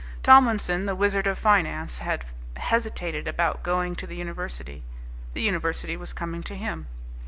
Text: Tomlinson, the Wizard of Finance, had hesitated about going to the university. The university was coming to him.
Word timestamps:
Tomlinson, 0.23 0.87
the 0.87 0.95
Wizard 0.95 1.27
of 1.27 1.37
Finance, 1.37 1.99
had 1.99 2.25
hesitated 2.57 3.27
about 3.27 3.61
going 3.61 3.95
to 3.97 4.07
the 4.07 4.15
university. 4.15 4.81
The 5.35 5.43
university 5.43 5.95
was 5.95 6.11
coming 6.11 6.41
to 6.41 6.55
him. 6.55 6.87